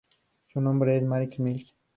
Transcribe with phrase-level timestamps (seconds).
[0.51, 1.75] Su nombre es Mariah Mills.